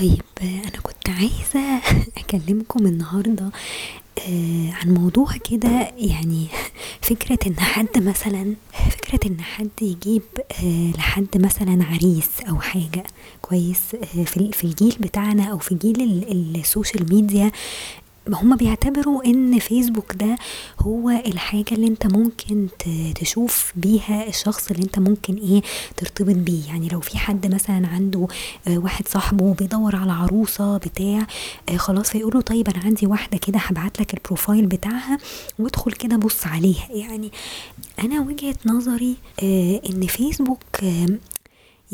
[0.00, 1.80] طيب أنا كنت عايزة
[2.18, 3.50] أكلمكم النهاردة
[4.18, 6.46] آه، عن موضوع كده يعني
[7.10, 8.54] فكرة إن حد مثلا
[8.90, 10.22] فكرة إن حد يجيب
[10.64, 13.04] آه، لحد مثلا عريس أو حاجة
[13.42, 17.52] كويس آه، في ال- في الجيل بتاعنا أو في جيل ال- social media
[18.32, 20.36] هما بيعتبروا إن فيسبوك ده
[20.80, 22.68] هو الحاجة اللي أنت ممكن
[23.14, 25.62] تشوف بيها الشخص اللي أنت ممكن إيه
[25.96, 26.66] ترتبط بيه.
[26.66, 28.26] يعني لو في حد مثلا عنده
[28.68, 31.26] آه، واحد صاحبه بيدور على عروسة بتاع
[31.68, 35.18] آه، خلاص فيقوله طيب أنا عندي واحدة كده هبعت لك ال profile بتاعها
[35.58, 36.86] وادخل كده بص عليها.
[36.90, 37.32] يعني
[38.04, 40.58] أنا وجهة نظري آه، إن فيسبوك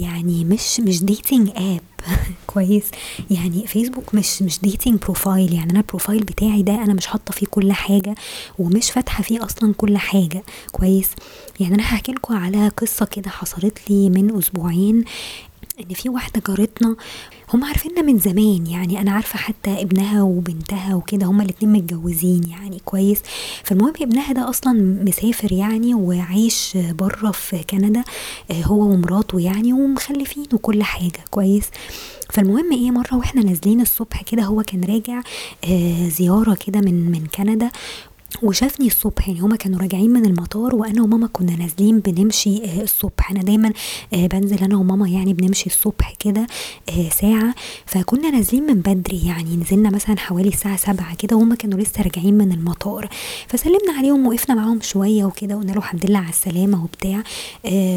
[0.00, 1.80] يعني مش مش dating app
[2.46, 2.84] كويس.
[3.30, 7.32] يعني فيسبوك مش مش dating profile يعني أنا ال profile بتاعي ده أنا مش حاطة
[7.32, 8.14] فيه كل حاجة
[8.58, 10.42] ومش فاتحة فيه أصلا كل حاجة.
[10.72, 11.10] كويس.
[11.60, 15.04] يعني أنا هحكي لكم على قصة كده حصلت لي من أسبوعين.
[15.80, 16.96] إن في واحدة جارتنا
[17.54, 22.80] هم عارفيننا من زمان يعني أنا عارفة حتى ابنها وبنتها وكده هما الاتنين متجوزين يعني
[22.84, 23.18] كويس.
[23.64, 24.72] فالمهم ابنها ده أصلا
[25.04, 28.04] مسافر يعني وعايش بره في كندا
[28.50, 31.64] آه، هو ومراته يعني ومخلفين وكل حاجة كويس.
[32.32, 35.22] فالمهم إيه مرة وإحنا نازلين الصبح كده هو كان راجع
[35.64, 37.70] آه زيارة كده من من كندا.
[38.42, 43.30] وشافني الصبح يعني هما كانوا راجعين من المطار وأنا وماما كنا نازلين بنمشي آه، الصبح.
[43.30, 43.72] أنا دايما
[44.14, 46.46] آه، بنزل أنا وماما يعني بنمشي الصبح كده
[46.90, 47.54] آه، ساعة.
[47.86, 52.34] فكنا نازلين من بدري يعني نزلنا مثلا حوالي الساعة سبعة كده وهما كانوا لسه راجعين
[52.38, 53.08] من المطار.
[53.48, 57.22] فسلمنا عليهم وقفنا معاهم شوية وكده وقلنا له الحمد لله على السلامة وبتاع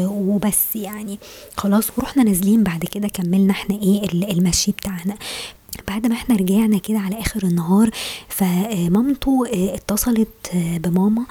[0.08, 1.18] وبس يعني.
[1.56, 5.14] خلاص ورحنا نازلين بعد كده كملنا إحنا إيه ال- المشي بتاعنا.
[5.88, 7.90] بعد ما إحنا رجعنا كده على آخر النهار
[8.28, 11.26] فمامته آه، اتصلت آه، بماما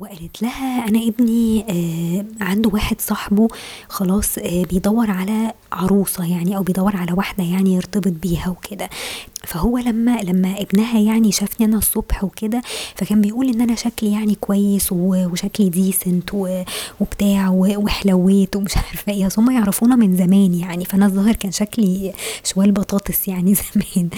[0.00, 3.48] وقالت لها أنا ابني آه، عنده واحد صاحبه
[3.88, 8.90] خلاص آه، بيدور على عروسة يعني أو بيدور على واحدة يعني يرتبط بيها وكده.
[9.44, 12.62] فهو لما لما ابنها يعني شافني أنا الصبح وكده
[12.94, 16.34] فكان بيقول إن أنا شكلي يعني كويس وشكلي ديسنت
[17.00, 19.28] وبتاع وحلويت ومش عارفة إيه.
[19.38, 22.12] هم يعرفونا من زمان يعني فأنا الظاهر كان شكلي
[22.44, 24.08] شوال بطاطس يعني زمان.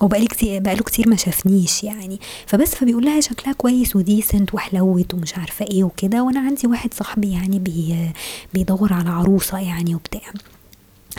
[0.00, 2.20] وبقالي كتير بقاله كتير ما شافنيش يعني.
[2.46, 6.94] فبس فبيقول لها شكلها كويس و decent وحلوة ومش عارفة إيه وكده وأنا عندي واحد
[6.94, 8.12] صاحبي يعني بي
[8.54, 10.32] بيدور على عروسة يعني وبتاع.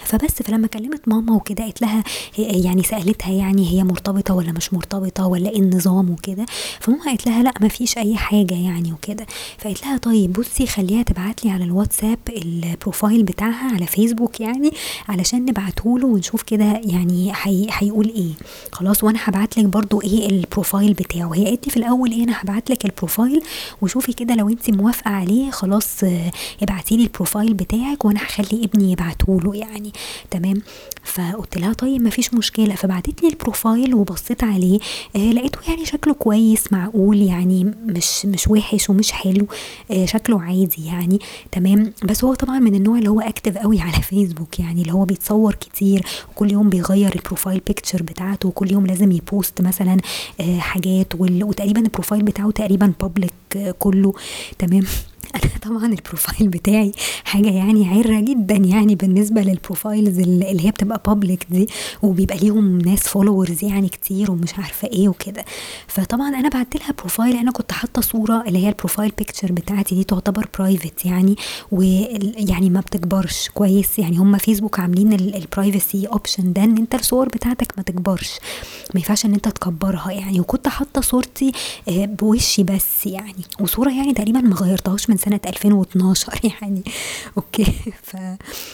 [0.03, 2.03] فبس فلما كلمت ماما وكده قالت لها
[2.35, 6.45] هي- يعني سألتها يعني هي مرتبطة ولا مش مرتبطة ولا إيه النظام وكده
[6.79, 9.25] فماما قالت لها لأ ما فيش أي حاجة يعني وكده.
[9.57, 14.71] فقالت لها طيب بصي خليها تبعت لي على الواتساب ال profile بتاعها على فيسبوك يعني
[15.09, 18.31] علشان نبعته له ونشوف كده يعني هي- هيقول إيه.
[18.71, 21.35] خلاص وأنا هبعت لك برضو إيه ال profile بتاعه.
[21.35, 23.41] هي قالت لي في الأول إيه أنا هبعت لك ال profile
[23.81, 26.31] وشوفي كده لو انت موافقة عليه خلاص آه،
[26.63, 29.84] ابعتي لي ال profile بتاعك وأنا هخلي ابني يبعته له يعني.
[30.31, 30.61] تمام؟
[31.03, 32.75] فقلت لها طيب ما فيش مشكلة.
[32.75, 34.79] فبعتت لي ال profile وبصيت عليه
[35.15, 39.47] آه لقيته يعني شكله كويس معقول يعني مش مش وحش ومش حلو
[39.91, 41.19] آه شكله عادي يعني.
[41.51, 45.05] تمام؟ بس هو طبعا من النوع اللي هو active قوي على فيسبوك يعني اللي هو
[45.05, 49.97] بيتصور كتير وكل يوم بيغير ال profile picture بتاعته وكل يوم لازم ي post مثلا
[50.41, 53.33] آه حاجات وتقريبا ال profile بتاعه تقريبا public
[53.79, 54.13] كله.
[54.59, 54.83] تمام؟
[55.43, 56.91] أنا طبعا ال profile بتاعي
[57.23, 61.67] حاجة يعني عرة جدا يعني بالنسبة لل profiles اللي هي بتبقى public دي
[62.03, 65.45] وبيبقى ليهم ناس followers يعني كتير ومش عارفة إيه وكده.
[65.87, 69.95] فطبعا أنا بعت لها profile أنا كنت حاطة صورة اللي هي ال profile picture بتاعتي
[69.95, 71.35] دي تعتبر private يعني
[71.71, 73.99] ويعني ما بتكبرش كويس.
[73.99, 78.31] يعني هم فيسبوك عاملين ال privacy option ده إن أنت الصور بتاعتك ما تكبرش
[78.93, 80.39] ما ينفعش إن أنت تكبرها يعني.
[80.39, 81.51] وكنت حاطة صورتي
[81.89, 86.83] آه، بوشي بس يعني وصورة يعني تقريبا ما غيرتهاش من سنة 2012 يعني.
[87.37, 87.65] okay.
[88.03, 88.15] ف...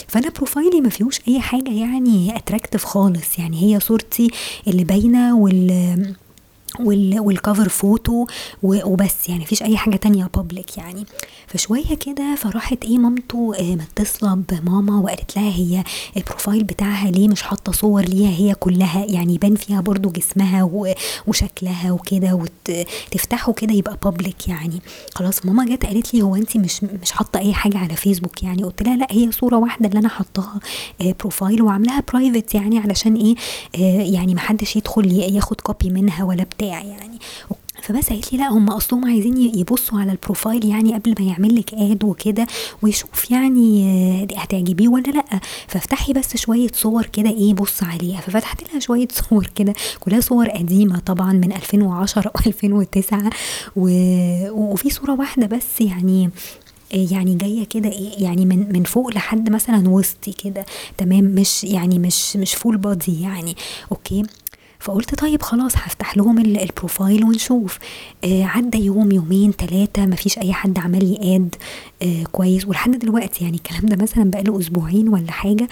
[0.08, 3.40] فأنا profile ي ما فيهوش أي حاجة يعني attractive خالص.
[3.40, 4.32] يعني هي صورتي
[4.68, 6.16] اللي باينة وال وال
[6.80, 8.26] وال cover photo
[8.64, 11.06] وبس يعني مفيش أي حاجة تانية public يعني.
[11.48, 15.84] فشوية كده فراحت إيه مامته آه، متصلة بماما وقالت لها هي
[16.18, 20.70] ال profile بتاعها ليه مش حاطة صور ليها هي كلها يعني يبان فيها برضو جسمها
[21.28, 22.34] وشكلها وكده
[22.70, 24.82] وتفتحه كده يبقى public يعني.
[25.16, 28.64] خلاص ماما جت قالت لي هو انت مش مش حاطة أي حاجة على فيسبوك يعني؟
[28.64, 30.60] قلت لها لا هي صورة واحدة اللي أنا حطاها
[31.02, 33.36] آه، profile وعاملاها private يعني علشان إيه
[33.76, 36.61] آه، يعني محدش يدخل ياخد copy منها ولا بتاع.
[36.66, 37.20] يعني.
[37.82, 41.56] فبس قالت لي لا هم أصلهم عايزين يبصوا على ال profile يعني قبل ما يعمل
[41.56, 42.48] لك add وكده
[42.82, 43.86] ويشوف يعني
[44.34, 45.40] آه، هتعجبيه ولا لأ.
[45.68, 48.22] فافتحي بس شوية صور كده إيه بص عليها.
[48.22, 53.16] ففتحت لها شوية صور كده كلها صور قديمة طبعا من 2010 و2009
[53.76, 53.90] و...
[54.52, 56.30] وفي صورة واحدة بس يعني
[56.94, 60.66] يعني جاية كده إيه يعني من من فوق لحد مثلا وسطي كده.
[60.98, 63.56] تمام؟ مش يعني مش مش full body يعني.
[63.92, 64.24] Okay؟
[64.82, 67.80] فقلت طيب خلاص هفتح لهم ال profile ونشوف.
[68.24, 71.56] آه عدى يوم يومين ثلاثة مفيش أي حد عمل لي add
[72.02, 72.68] آه كويس.
[72.68, 75.68] ولحد دلوقتي يعني الكلام ده مثلا بقاله أسبوعين ولا حاجة.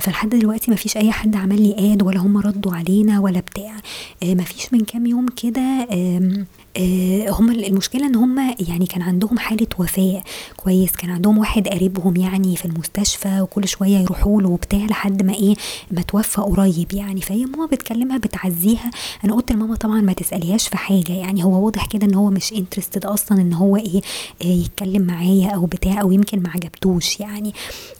[0.00, 3.76] فلحد دلوقتي مفيش أي حد عمل لي add ولا هم ردوا علينا ولا بتاع.
[4.22, 6.44] آه مفيش من كام يوم كده آه
[6.76, 10.22] آه هم المشكلة إن هم يعني كان عندهم حالة وفاة
[10.56, 15.34] كويس كان عندهم واحد قريبهم يعني في المستشفى وكل شوية يروحوا له وبتاع لحد ما
[15.34, 15.54] إيه
[15.90, 17.20] ما توفى قريب يعني.
[17.20, 18.90] فهي ماما بتكلمها بتعزيها.
[19.24, 22.52] أنا قلت لماما طبعا ما تسأليهاش في حاجة يعني هو واضح كده إن هو مش
[22.52, 24.00] انترستد أصلا إن هو إيه
[24.42, 27.54] آه يتكلم معايا أو بتاع أو يمكن ما عجبتوش يعني.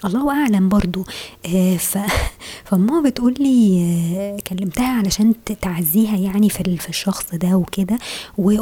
[0.05, 1.05] الله أعلم برضو.
[1.55, 1.99] آه ف
[2.69, 7.99] فماما بتقول لي كلمتها علشان تعزيها يعني في الشخص ده وكده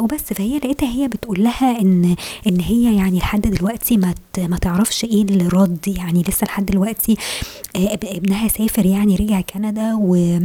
[0.03, 2.15] وبس فهي لقيتها هي بتقول لها إن
[2.47, 7.17] إن هي يعني لحد دلوقتي ما ما تعرفش إيه الرد يعني لسه لحد دلوقتي
[7.75, 10.39] ابنها سافر يعني رجع كندا و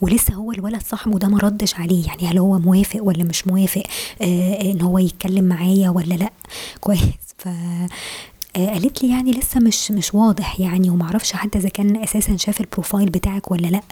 [0.00, 3.82] ولسه هو الولد صاحبه ده ما ردش عليه يعني هل هو موافق ولا مش موافق
[4.22, 6.32] آه إن هو يتكلم معايا ولا لأ؟
[6.80, 7.00] كويس.
[7.38, 7.48] ف
[8.56, 13.10] قالت لي يعني لسه مش مش واضح يعني ومعرفش حتى إذا كان أساسا شاف البروفايل
[13.10, 13.82] بتاعك ولا لأ.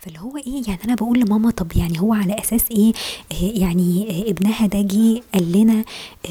[0.00, 2.92] فاللي هو إيه يعني أنا بقول لماما طب يعني هو على أساس إيه؟
[3.32, 5.84] آه يعني آه ابنها ده جه قال لنا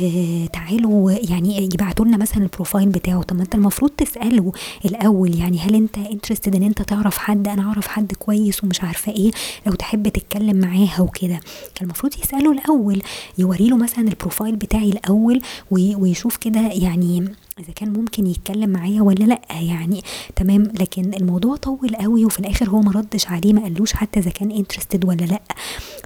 [0.04, 3.22] آه تعالوا يعني يبعتوا لنا مثلا ال profile بتاعه.
[3.22, 4.52] طب ما أنت المفروض تسأله
[4.86, 9.12] الأول يعني هل أنت interested إن أنت تعرف حد؟ أنا أعرف حد كويس ومش عارفة
[9.12, 9.32] إيه
[9.68, 11.40] لو تحب تتكلم معاها وكده.
[11.76, 13.02] كان المفروض يسأله الأول
[13.38, 19.02] يوري له مثلا ال profile بتاعي الأول ويشوف كده يعني إذا كان ممكن يتكلم معايا
[19.02, 20.02] ولا لأ يعني
[20.36, 20.64] تمام.
[20.64, 24.52] لكن الموضوع طول قوي وفي الآخر هو ما ردش عليه ما قالوش حتى إذا كان
[24.52, 25.42] انترستد ولا لأ.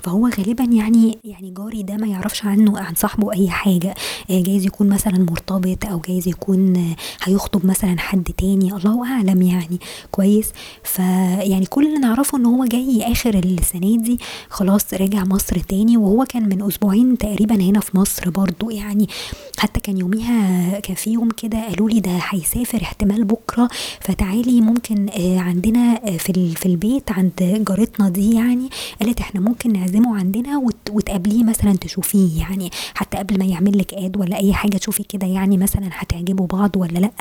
[0.04, 3.96] فهو غالبا يعني يعني جاري ده ما يعرفش عنه عن صاحبه أي حاجة.
[4.30, 8.74] جايز يكون مثلا مرتبط أو جايز يكون هيخطب مثلا حد تاني.
[8.74, 9.80] الله أعلم يعني.
[10.12, 10.52] كويس.
[10.84, 14.20] فيعني كل اللي نعرفه إن هو جاي آخر السنة دي
[14.50, 15.98] خلاص راجع مصر تاني.
[15.98, 19.10] وهو كان من أسبوعين تقريبا هنا في مصر برضو يعني.
[19.58, 23.70] حتى كان يوميها كان في يوم كده قالوا لي ده هيسافر احتمال بكرة
[24.00, 28.70] فتعالي ممكن آه عندنا آه في في البيت عند جارتنا دي يعني
[29.02, 30.58] قالت إحنا ممكن نعزمه عندنا
[30.92, 35.28] وتقابليه مثلا تشوفيه يعني حتى قبل ما يعمل لك اد ولا أي حاجة تشوفي كده
[35.28, 37.12] يعني مثلا هتعجبوا بعض ولا لأ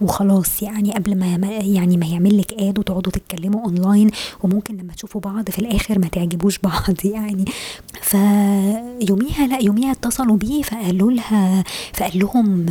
[0.00, 4.10] وخلاص يعني قبل ما يعني ما يعمل لك اد وتقعدوا تتكلموا اونلاين
[4.42, 7.44] وممكن لما تشوفوا بعض في الآخر ما تعجبوش بعض يعني.
[8.02, 11.64] فيوميها لأ يوميها اتصلوا بيه فقالوا لها
[11.94, 12.66] فقال لهم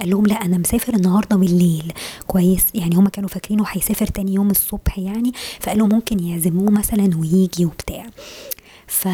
[0.00, 1.92] قال لهم لا أنا مسافر النهارده بالليل.
[2.26, 7.64] كويس؟ يعني هما كانوا فاكرينه هيسافر تاني يوم الصبح يعني فقالوا ممكن يعزموه مثلا ويجي
[7.64, 8.06] وبتاع.
[8.98, 9.08] ف...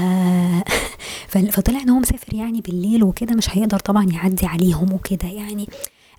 [1.29, 5.69] فطلع إن هو مسافر يعني بالليل وكده مش هيقدر طبعا يعدي عليهم وكده يعني.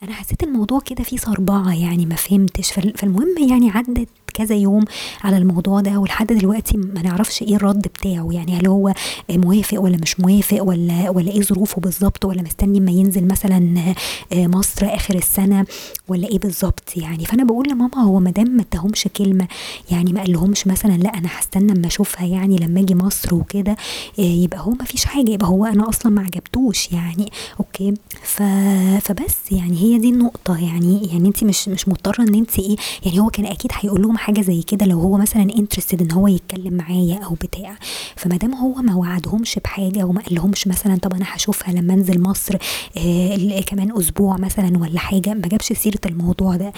[0.04, 2.72] أنا حسيت الموضوع كده فيه صربعة يعني ما فهمتش.
[2.72, 4.86] فالمهم يعني عدت كذا يوم
[5.24, 8.30] على الموضوع ده ولحد دلوقتي ما نعرفش إيه الرد بتاعه.
[8.32, 8.94] يعني هل هو
[9.30, 13.94] موافق ولا مش موافق ولا ولا إيه ظروفه بالظبط ولا مستني ما ينزل مثلا
[14.34, 15.66] مصر آخر السنة
[16.08, 17.26] ولا إيه بالظبط يعني.
[17.26, 19.48] فأنا بقول لماما هو ما دام ما اداهمش كلمة
[19.92, 23.76] يعني ما قالهمش مثلا لا أنا هستنى أما أشوفها يعني لما أجي مصر وكده
[24.18, 27.32] يبقى هو ما فيش حاجة يبقى هو أنا أصلا ما عجبتوش يعني.
[27.60, 27.94] أوكي؟
[28.24, 28.44] ف
[29.02, 32.76] فبس يعني هي دي النقطة يعني يعني انت مش مش مضطرة إن انت إيه
[33.06, 36.28] يعني هو كان أكيد هيقول لهم حاجة زي كده لو هو مثلا انترستد إن هو
[36.28, 37.76] يتكلم معايا أو بتاع.
[38.16, 42.56] فما دام هو ما وعدهمش بحاجة وما قالهمش مثلا طب أنا هشوفها لما أنزل مصر
[42.98, 46.74] آه كمان أسبوع مثلا ولا حاجة ما جابش سيرة الموضوع ده.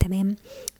[0.00, 0.36] تمام؟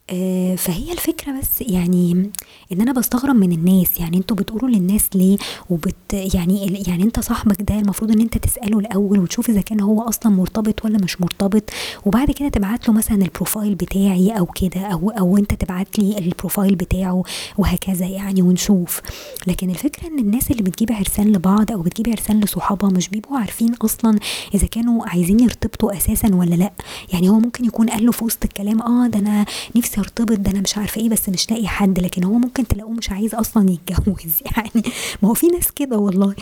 [0.09, 2.31] آه فهي الفكرة بس يعني
[2.71, 3.99] إن أنا بستغرب من الناس.
[3.99, 5.37] يعني أنتوا بتقولوا للناس ليه؟
[5.69, 10.01] وبت يعني يعني أنت صاحبك ده المفروض إن أنت تسأله الأول وتشوف إذا كان هو
[10.01, 11.63] أصلا مرتبط ولا مش مرتبط
[12.05, 16.17] وبعد كده تبعت له مثلا ال profile بتاعي أو كده أو أو أنت تبعت لي
[16.17, 17.23] ال profile بتاعه
[17.57, 19.01] وهكذا يعني ونشوف.
[19.47, 23.73] لكن الفكرة إن الناس اللي بتجيب عرسان لبعض أو بتجيب عرسان لصحابها مش بيبقوا عارفين
[23.73, 24.19] أصلا
[24.55, 26.71] إذا كانوا عايزين يرتبطوا أساسا ولا لأ.
[27.13, 29.45] يعني هو ممكن يكون قال له في وسط الكلام آه ده أنا
[29.75, 32.93] نفسي ارتبط ده أنا مش عارفة إيه بس مش لاقي حد لكن هو ممكن تلاقوه
[32.93, 34.33] مش عايز أصلا يتجوز.
[34.57, 34.83] يعني
[35.21, 36.35] ما هو في ناس كده والله.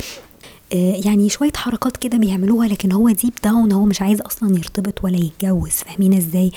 [0.74, 5.04] آه يعني شوية حركات كده بيعملوها لكن هو deep down هو مش عايز أصلا يرتبط
[5.04, 5.72] ولا يتجوز.
[5.72, 6.52] فاهمين إزاي؟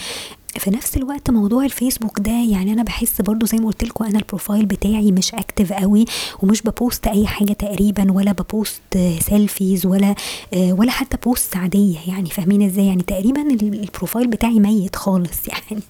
[0.58, 4.18] في نفس الوقت موضوع الفيسبوك ده يعني أنا بحس برضو زي ما قلت لكم أنا
[4.18, 6.04] ال profile بتاعي مش active قوي
[6.42, 10.14] ومش ب post أي حاجة تقريبا ولا ب post selfies ولا
[10.56, 15.82] ولا حتى post عادية يعني فاهمين إزاي؟ يعني تقريبا ال profile بتاعي ميت خالص يعني.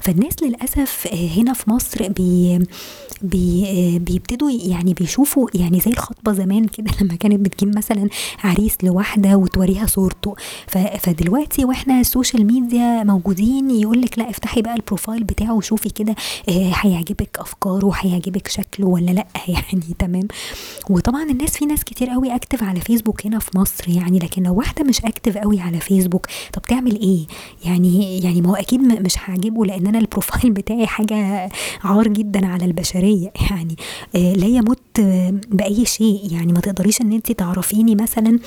[0.00, 2.58] فالناس للأسف هنا في مصر بي
[3.22, 8.08] بي بيبتدوا يعني بيشوفوا يعني زي الخطبة زمان كده لما كانت بتجيب مثلا
[8.44, 10.34] عريس لواحدة وتوريها صورته.
[10.98, 15.90] فدلوقتي وإحنا ال social media موجودين يقول لك لا افتحي بقى ال profile بتاعه وشوفي
[15.90, 16.14] كده
[16.48, 20.28] آه، هيعجبك أفكاره هيعجبك شكله ولا لأ؟ يعني تمام.
[20.90, 24.54] وطبعا الناس في ناس كتير قوي active على فيسبوك هنا في مصر يعني لكن لو
[24.54, 27.26] واحدة مش active قوي على فيسبوك طب تعمل إيه؟
[27.64, 31.50] يعني يعني ما هو أكيد مش هعجبه لأن أنا ال profile بتاعي حاجة
[31.84, 33.76] عار جدا على البشرية يعني
[34.16, 35.00] آه، لا يمت
[35.48, 36.28] بأي شيء.
[36.32, 38.38] يعني ما تقدريش إن انت تعرفيني مثلا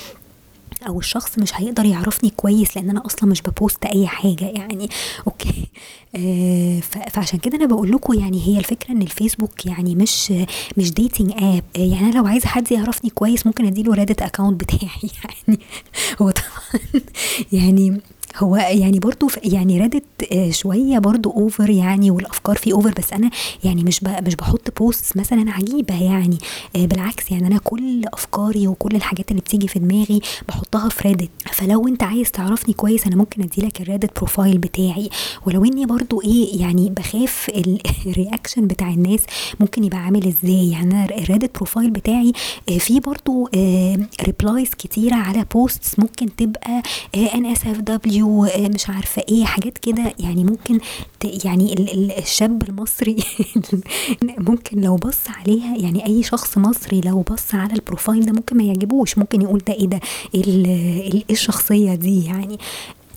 [0.87, 4.89] أو الشخص مش هيقدر يعرفني كويس لأن أنا أصلا مش ب post أي حاجة يعني.
[5.27, 5.67] okay.
[6.15, 6.79] آه
[7.11, 10.33] فعشان كده أنا بقول لكم يعني هي الفكرة إن الفيسبوك يعني مش
[10.77, 14.89] مش dating app يعني أنا لو عايزة حد يعرفني كويس ممكن أديله Reddit account بتاعي
[15.47, 15.59] يعني.
[16.21, 17.01] هو طبعا
[17.51, 18.01] يعني
[18.37, 23.29] هو يعني برضو يعني Reddit آه، شوية برضو over يعني والأفكار فيه over بس أنا
[23.63, 26.37] يعني مش مش بحط post مثلا عجيبة يعني.
[26.75, 31.29] آه، بالعكس يعني أنا كل أفكاري وكل الحاجات اللي بتيجي في دماغي بحطها في Reddit
[31.51, 35.09] فلو أنت عايز تعرفني كويس أنا ممكن أديلك ال Reddit profile بتاعي.
[35.45, 37.51] ولو إني برضو إيه يعني بخاف
[38.05, 39.21] ال reaction بتاع الناس
[39.59, 40.71] ممكن يبقى عامل إزاي.
[40.71, 42.33] يعني أنا ال Reddit profile بتاعي
[42.69, 43.49] آه، فيه برضو
[44.23, 46.81] replies كتيرة على posts ممكن تبقى
[47.15, 50.13] NSFW ومش عارفة إيه حاجات كده.
[50.19, 50.79] يعني ممكن
[51.45, 51.75] يعني
[52.19, 53.17] الشاب المصري
[54.49, 58.57] ممكن لو بص عليها يعني أي شخص مصري لو بص على ال profile ده ممكن
[58.57, 59.17] ما يعجبوش.
[59.17, 59.99] ممكن يقول ده إيه ده
[60.35, 60.65] إيه,
[61.13, 62.57] إيه الشخصية دي يعني.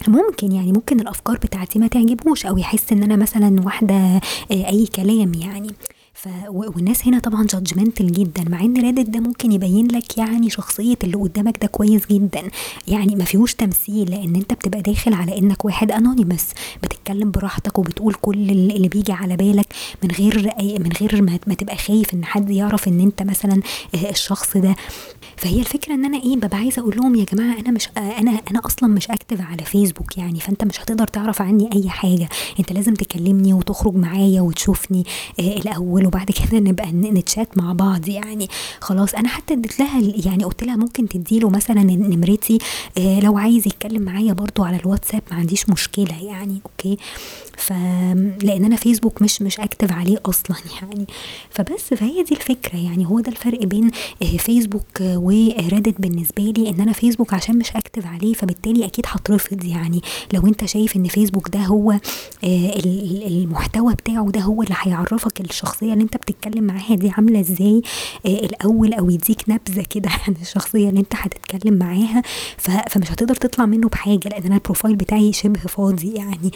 [0.08, 4.20] ممكن يعني ممكن الأفكار بتاعتي ما تعجبوش أو يحس إن أنا مثلا واحدة
[4.50, 5.70] أي كلام يعني.
[6.16, 10.96] ف والناس هنا طبعا judgmental جدا مع إن Reddit ده ممكن يبين لك يعني شخصية
[11.04, 12.42] اللي قدامك ده كويس جدا.
[12.88, 16.46] يعني ما فيهوش تمثيل لأن أنت بتبقى داخل على إنك واحد anonymous
[16.82, 19.66] بتتكلم براحتك وبتقول كل اللي بيجي على بالك
[20.04, 23.60] من غير أي من غير ما تبقى خايف إن حد يعرف إن أنت مثلا
[23.94, 24.76] آه، الشخص ده.
[25.36, 28.60] فهي الفكرة إن أنا إيه ببقى عايزة أقول لهم يا جماعة أنا مش أنا أنا
[28.66, 32.28] أصلا مش active على فيسبوك يعني فأنت مش هتقدر تعرف عني أي حاجة.
[32.60, 35.04] أنت لازم تكلمني وتخرج معايا وتشوفني
[35.40, 35.42] آه
[36.06, 38.48] وبعد كده نبقى نتشات مع بعض يعني.
[38.80, 42.58] خلاص أنا حتى اديت لها يعني قلت لها ممكن تديله مثلا نمرتي.
[42.98, 46.98] آه لو عايز يتكلم معايا برضو على الواتساب ما عنديش مشكلة يعني okay.
[47.56, 47.72] ف
[48.42, 51.06] لأن أنا فيسبوك مش مش active عليه أصلا يعني.
[51.50, 53.06] فبس فهي دي الفكرة يعني.
[53.06, 53.90] هو ده الفرق بين
[54.22, 59.04] آه، فيسبوك و Reddit بالنسبة لي إن أنا فيسبوك عشان مش active عليه فبالتالي أكيد
[59.08, 60.02] هترفض يعني.
[60.32, 61.90] لو أنت شايف إن فيسبوك ده هو
[62.44, 62.72] آه،
[63.26, 67.82] المحتوى بتاعه ده هو اللي هيعرفك الشخصية اللي انت بتتكلم معاها دي عاملة إزاي
[68.26, 72.22] آه، الأول أو يديك نبذة كده عن الشخصية اللي انت هتتكلم معاها
[72.58, 76.50] فمش هتقدر تطلع منه بحاجة لأن أنا ال profile بتاعي شبه فاضي يعني.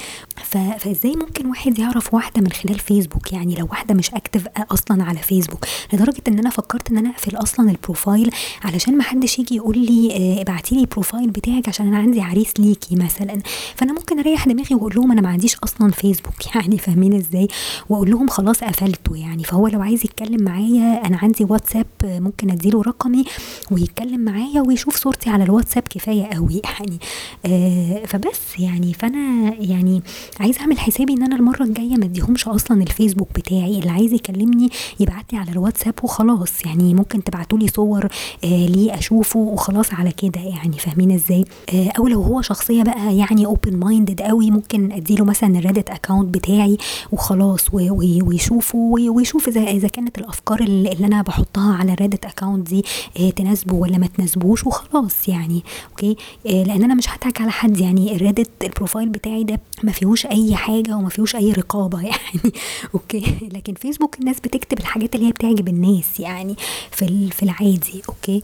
[0.78, 5.18] فازاي ممكن واحد يعرف واحدة من خلال فيسبوك يعني لو واحدة مش active أصلا على
[5.18, 8.30] فيسبوك لدرجة إن أنا فكرت إن أنا أقفل أصلا ال profile
[8.64, 12.20] علشان ما حدش يجي يقول لي آه، ابعتي لي ال profile بتاعك عشان أنا عندي
[12.20, 13.40] عريس ليكي مثلا.
[13.74, 17.48] فأنا ممكن أريح دماغي وأقول لهم أنا ما عنديش أصلا فيسبوك يعني فاهمين إزاي؟
[17.88, 19.29] وأقول لهم خلاص قفلته يعني.
[19.38, 23.24] فهو لو عايز يتكلم معايا أنا عندي واتساب ممكن أديله رقمي
[23.70, 26.98] ويتكلم معايا ويشوف صورتي على الواتساب كفاية قوي يعني.
[27.46, 30.02] آه فبس يعني فأنا يعني
[30.40, 34.70] عايز أعمل حسابي إن أنا المرة الجاية ما أديهمش أصلا الفيسبوك بتاعي اللي عايز يكلمني
[35.00, 36.66] يبعت لي على الواتساب وخلاص.
[36.66, 38.04] يعني ممكن تبعتوا لي صور
[38.44, 41.44] آه ليه أشوفه وخلاص على كده يعني فاهمين إزاي؟
[41.74, 45.90] آه أو لو هو شخصية بقى يعني open minded قوي ممكن أديله مثلا ال Reddit
[45.90, 46.78] account بتاعي
[47.12, 48.78] وخلاص ويشوفه
[49.20, 52.84] ويشوف اذا إذا كانت الأفكار اللي أنا بحطها على ال Reddit account دي
[53.20, 56.16] آه تناسبه ولا ما تناسبوش وخلاص يعني okay؟
[56.46, 59.92] آه لأن أنا مش هضحك على حد يعني ال Reddit ال profile بتاعي ده ما
[59.92, 62.52] فيهوش أي حاجة وما فيهوش أي رقابة يعني
[62.94, 66.56] okay؟ لكن فيسبوك الناس بتكتب الحاجات اللي هي بتعجب الناس يعني
[66.90, 68.42] في في العادي okay؟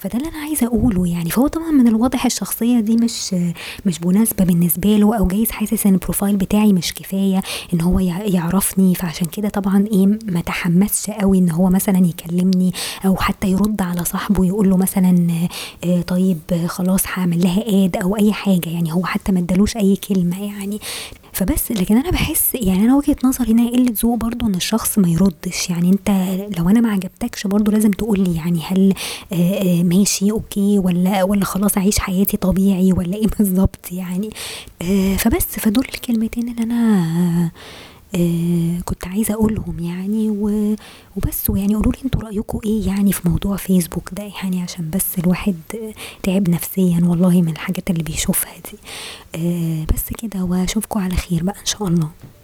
[0.00, 1.30] فده اللي أنا عايزة أقوله يعني.
[1.30, 3.34] فهو طبعا من الواضح الشخصية دي مش
[3.86, 7.42] مش مناسبة بالنسبة له أو جايز حاسس إن البروفايل بتاعي مش كفاية
[7.74, 8.94] إن هو يعرفني.
[8.94, 12.72] فعشان كده طبعا إيه ما تحمسش قوي إن هو مثلا يكلمني
[13.06, 15.26] أو حتى يرد على صاحبه يقول له مثلا
[15.84, 18.68] آه طيب خلاص هعمل لها اد أو أي حاجة.
[18.68, 20.80] يعني هو حتى ما ادالوش أي كلمة يعني.
[21.38, 25.08] فبس لكن أنا بحس يعني أنا وجهة نظري إنها قلة ذوق برضه إن الشخص ما
[25.08, 25.70] يردش.
[25.70, 26.10] يعني أنت
[26.58, 28.94] لو أنا ما عجبتكش برضه لازم تقول لي يعني هل
[29.32, 34.30] آآ آآ ماشي أوكي والّا والّا خلاص أعيش حياتي طبيعي والّا إيه بالضبط يعني.
[34.82, 37.50] آآ فبس فدول الكلمتين اللي أنا
[38.14, 40.30] آآ كنت عايزة أقولهم يعني
[41.16, 45.18] وبس ويعني قولوا لي أنتم رأيكم إيه يعني في موضوع فيسبوك ده يعني عشان بس
[45.18, 45.54] الواحد
[46.22, 48.78] تعب نفسيًا والله من الحاجات اللي بيشوفها دي
[49.34, 52.10] آآ بس كده واشوفكم على خير بقى إن شاء الله.